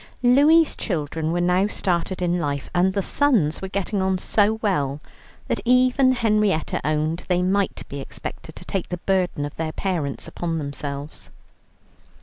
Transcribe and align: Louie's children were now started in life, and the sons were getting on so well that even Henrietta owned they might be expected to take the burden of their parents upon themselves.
Louie's 0.23 0.75
children 0.75 1.31
were 1.31 1.39
now 1.39 1.67
started 1.67 2.23
in 2.23 2.39
life, 2.39 2.71
and 2.73 2.93
the 2.93 3.03
sons 3.03 3.61
were 3.61 3.67
getting 3.67 4.01
on 4.01 4.17
so 4.17 4.53
well 4.63 4.99
that 5.47 5.61
even 5.63 6.13
Henrietta 6.13 6.81
owned 6.83 7.23
they 7.27 7.43
might 7.43 7.87
be 7.87 8.01
expected 8.01 8.55
to 8.55 8.65
take 8.65 8.89
the 8.89 8.97
burden 8.97 9.45
of 9.45 9.55
their 9.57 9.71
parents 9.71 10.27
upon 10.27 10.57
themselves. 10.57 11.29